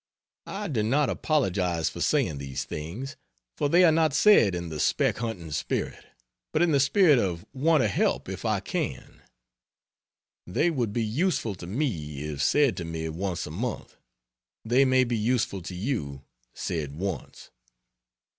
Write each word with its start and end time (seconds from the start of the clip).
I 0.47 0.67
do 0.67 0.81
not 0.81 1.11
apologize 1.11 1.87
for 1.91 2.01
saying 2.01 2.39
these 2.39 2.63
things, 2.65 3.17
for 3.55 3.69
they 3.69 3.83
are 3.83 3.91
not 3.91 4.15
said 4.15 4.55
in 4.55 4.69
the 4.69 4.79
speck 4.79 5.17
hunting 5.17 5.51
spirit, 5.51 6.03
but 6.51 6.63
in 6.63 6.71
the 6.71 6.79
spirit 6.79 7.19
of 7.19 7.45
want 7.53 7.83
to 7.83 7.87
help 7.87 8.27
if 8.27 8.43
I 8.43 8.61
can. 8.61 9.21
They 10.47 10.71
would 10.71 10.91
be 10.91 11.03
useful 11.05 11.53
to 11.53 11.67
me 11.67 12.23
if 12.23 12.41
said 12.41 12.77
to 12.77 12.83
me 12.83 13.09
once 13.09 13.45
a 13.45 13.51
month, 13.51 13.95
they 14.65 14.85
may 14.85 15.03
be 15.03 15.15
useful 15.19 15.61
to 15.61 15.75
you, 15.75 16.23
said 16.55 16.95
once. 16.95 17.51